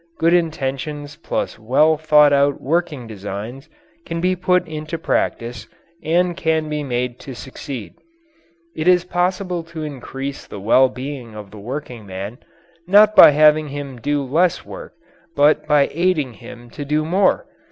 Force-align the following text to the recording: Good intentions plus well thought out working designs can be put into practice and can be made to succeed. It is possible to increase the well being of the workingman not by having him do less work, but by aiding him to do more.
Good 0.17 0.33
intentions 0.33 1.15
plus 1.15 1.59
well 1.59 1.95
thought 1.95 2.33
out 2.33 2.59
working 2.59 3.05
designs 3.05 3.69
can 4.03 4.19
be 4.19 4.35
put 4.35 4.67
into 4.67 4.97
practice 4.97 5.67
and 6.03 6.35
can 6.35 6.69
be 6.69 6.81
made 6.81 7.19
to 7.19 7.35
succeed. 7.35 7.93
It 8.75 8.87
is 8.87 9.05
possible 9.05 9.61
to 9.65 9.83
increase 9.83 10.47
the 10.47 10.59
well 10.59 10.89
being 10.89 11.35
of 11.35 11.51
the 11.51 11.59
workingman 11.59 12.39
not 12.87 13.15
by 13.15 13.29
having 13.29 13.67
him 13.67 13.97
do 13.99 14.23
less 14.23 14.65
work, 14.65 14.93
but 15.35 15.67
by 15.67 15.87
aiding 15.91 16.33
him 16.33 16.71
to 16.71 16.83
do 16.83 17.05
more. 17.05 17.45